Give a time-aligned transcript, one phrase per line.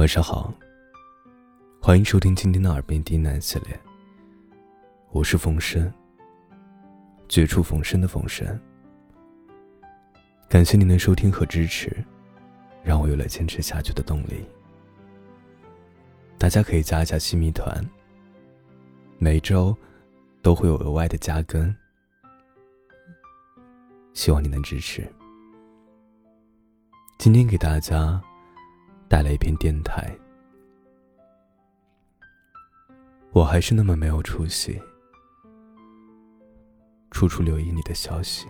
[0.00, 0.50] 晚上好，
[1.78, 3.78] 欢迎收听今天的耳边低喃系列。
[5.10, 5.92] 我是冯生，
[7.28, 8.58] 绝处逢生的冯生。
[10.48, 12.02] 感谢您的收听和支持，
[12.82, 14.42] 让我有了坚持下去的动力。
[16.38, 17.86] 大家可以加一下新米团，
[19.18, 19.76] 每周
[20.40, 21.76] 都会有额外的加更，
[24.14, 25.06] 希望你能支持。
[27.18, 28.18] 今天给大家。
[29.10, 30.16] 带来一篇电台，
[33.32, 34.80] 我还是那么没有出息，
[37.10, 38.46] 处处留意你的消息。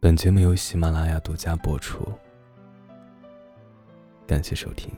[0.00, 2.10] 本节目由喜马拉雅独家播出，
[4.26, 4.90] 感谢收听。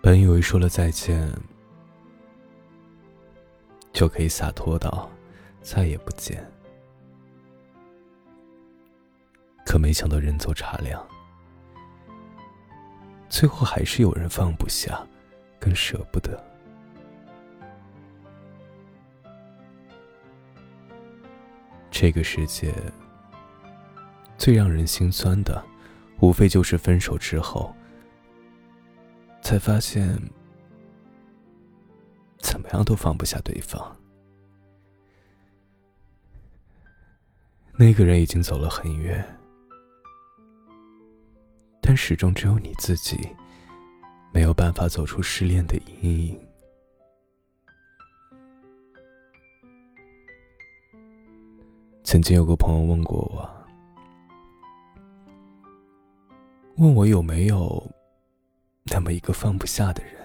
[0.00, 1.30] 本以为说了再见。
[4.00, 5.10] 就可以洒脱到
[5.60, 6.42] 再也不见，
[9.62, 11.06] 可没想到人走茶凉，
[13.28, 15.06] 最后还是有人放不下，
[15.58, 16.42] 更舍不得。
[21.90, 22.72] 这个世界
[24.38, 25.62] 最让人心酸的，
[26.20, 27.76] 无非就是分手之后，
[29.42, 30.18] 才发现。
[32.84, 33.96] 都放不下对方。
[37.72, 39.24] 那个人已经走了很远，
[41.80, 43.16] 但始终只有你自己
[44.32, 46.40] 没有办法走出失恋的阴影。
[52.04, 53.50] 曾经有个朋友问过我，
[56.76, 57.82] 问我有没有
[58.84, 60.19] 那么一个放不下的人。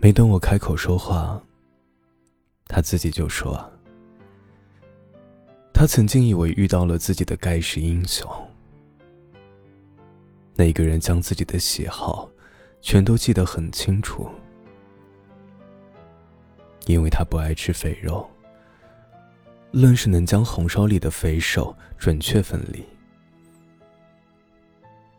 [0.00, 1.42] 没等我开口说话，
[2.68, 3.68] 他自己就说
[5.74, 8.30] ：“他曾经以为遇到了自己的盖世英雄，
[10.54, 12.30] 那个人将自己的喜好
[12.80, 14.30] 全都记得很清楚，
[16.86, 18.24] 因为他不爱吃肥肉，
[19.72, 22.84] 愣是能将红烧里的肥瘦准确分离。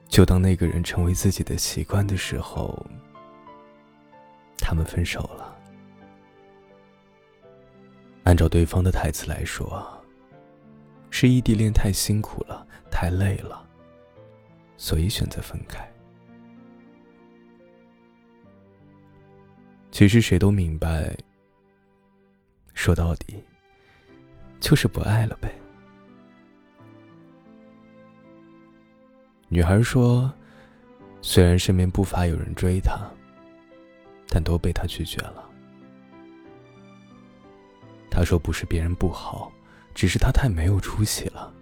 [0.07, 2.81] 就当那个人成为自己的习惯的时候。”
[4.69, 5.57] 他们分手了。
[8.23, 9.83] 按照对方的台词来说，
[11.09, 13.67] 是异地恋太辛苦了，太累了，
[14.77, 15.91] 所以选择分开。
[19.89, 21.17] 其实谁都明白，
[22.75, 23.43] 说到底，
[24.59, 25.51] 就是不爱了呗。
[29.47, 30.31] 女孩说
[31.23, 32.99] ：“虽然身边不乏有人追她。”
[34.29, 35.43] 但都被他拒绝了。
[38.11, 39.51] 他说：“不是别人不好，
[39.93, 41.53] 只是他太没有出息了，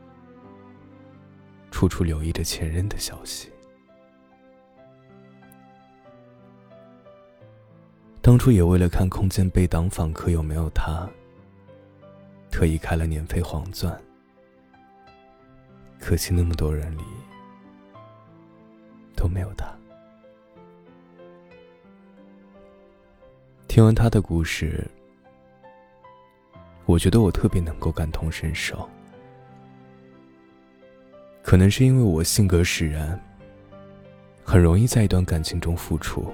[1.72, 3.52] 处处留意着前任的消息。
[8.22, 11.08] 当初也为了看空间被挡访客有没有他，
[12.52, 13.98] 特意开了年费黄钻。
[16.00, 17.04] 可惜那么多人里
[19.16, 19.68] 都没有他。”
[23.78, 24.84] 听完他的故事，
[26.88, 28.90] 我觉得我特别能够感同身受。
[31.44, 33.24] 可能是因为我性格使然，
[34.44, 36.34] 很容易在一段感情中付出。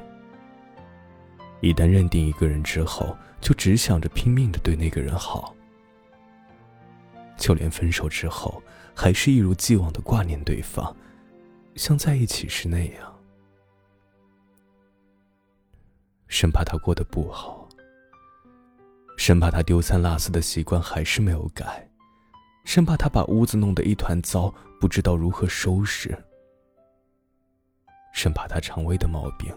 [1.59, 5.53] 一旦认定一个人之后，就只想着拼命的对那个人好，
[7.35, 8.63] 就连分手之后，
[8.95, 10.95] 还是一如既往的挂念对方，
[11.75, 13.12] 像在一起时那样。
[16.33, 17.69] 生怕他过得不好，
[19.17, 21.87] 生怕他丢三落四的习惯还是没有改，
[22.65, 24.51] 生怕他把屋子弄得一团糟，
[24.81, 26.17] 不知道如何收拾，
[28.15, 29.53] 生怕他肠胃的毛病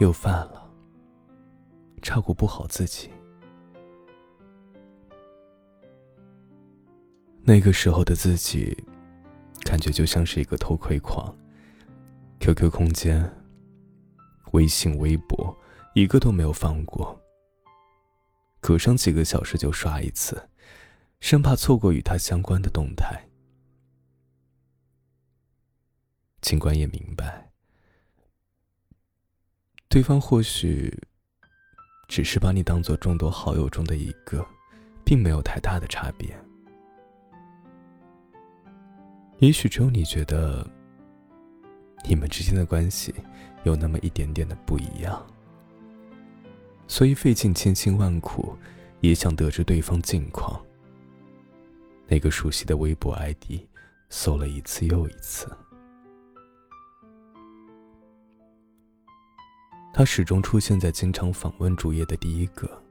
[0.00, 0.68] 又犯了，
[2.02, 3.08] 照顾不好自己。
[7.44, 8.76] 那个时候的自己，
[9.62, 11.32] 感觉就像是一个偷窥狂
[12.40, 13.39] ，QQ 空间。
[14.52, 15.56] 微信、微博，
[15.94, 17.20] 一个都没有放过。
[18.60, 20.48] 隔上几个小时就刷一次，
[21.20, 23.26] 生怕错过与他相关的动态。
[26.40, 27.50] 尽管也明白，
[29.88, 30.92] 对方或许
[32.08, 34.44] 只是把你当做众多好友中的一个，
[35.04, 36.34] 并没有太大的差别。
[39.38, 40.66] 也许只有你觉得，
[42.04, 43.14] 你们之间的关系。
[43.64, 45.22] 有那么一点点的不一样，
[46.88, 48.56] 所以费尽千辛万苦，
[49.00, 50.58] 也想得知对方近况。
[52.08, 53.60] 那个熟悉的微博 ID，
[54.08, 55.46] 搜了一次又一次。
[59.92, 62.82] 他始终出现在经常访问主页的第一个。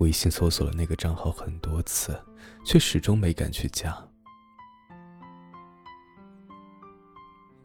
[0.00, 2.14] 微信搜索了那个账号很多次，
[2.62, 3.96] 却始终没敢去加。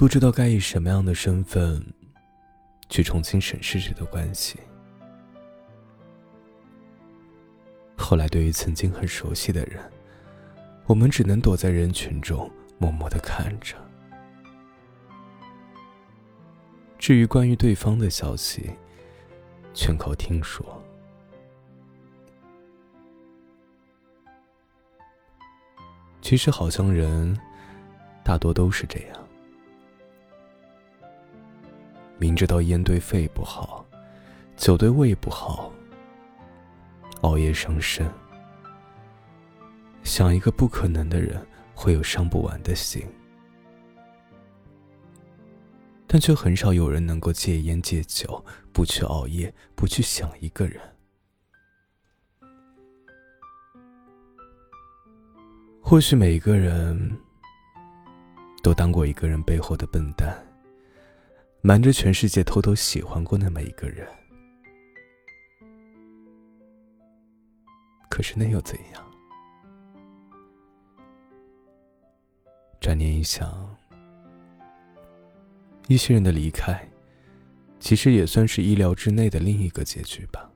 [0.03, 1.81] 不知道该以什么样的身份，
[2.89, 4.59] 去重新审视这段关系。
[7.95, 9.81] 后来，对于曾经很熟悉的人，
[10.87, 13.77] 我们只能躲在人群中，默默的看着。
[16.99, 18.71] 至于关于对方的消息，
[19.73, 20.83] 全靠听说。
[26.21, 27.39] 其实，好像人
[28.21, 29.27] 大多都是这样，
[32.17, 33.85] 明知道烟对肺不好，
[34.55, 35.71] 酒对胃不好，
[37.21, 38.09] 熬夜伤身，
[40.03, 41.45] 想一个不可能的人
[41.75, 43.05] 会有伤不完的心。
[46.07, 50.79] 但却很少有人能够戒烟戒酒，不去熬夜，不去想一个人。
[55.81, 57.17] 或许每一个人
[58.61, 60.37] 都当过一个人背后的笨蛋，
[61.65, 64.05] 瞒着全世界偷偷喜欢过那么一个人。
[68.09, 69.01] 可是那又怎样？
[72.81, 73.49] 转念一想。
[75.87, 76.85] 一些人的离开，
[77.79, 80.51] 其实也算是意料之内的另一个结局吧。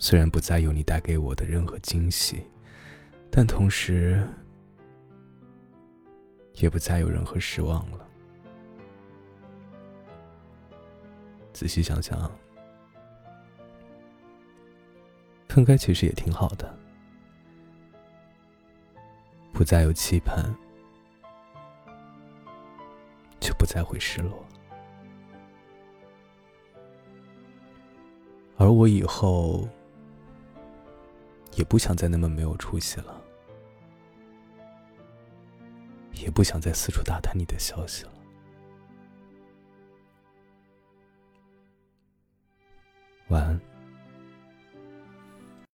[0.00, 2.42] 虽然不再有你带给我的任何惊喜，
[3.30, 4.26] 但同时
[6.56, 8.06] 也不再有任何失望了。
[11.52, 12.30] 仔细想想，
[15.48, 16.78] 分开其实也挺好的，
[19.52, 20.54] 不再有期盼。
[23.38, 24.44] 就不再会失落，
[28.56, 29.68] 而我以后
[31.54, 33.22] 也不想再那么没有出息了，
[36.26, 38.12] 也不想再四处打探你的消息了。
[43.28, 43.75] 晚安。